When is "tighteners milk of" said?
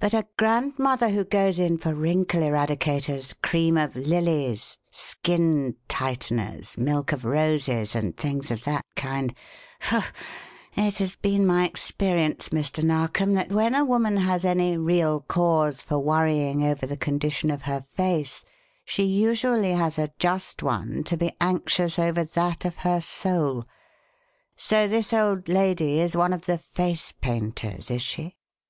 5.86-7.26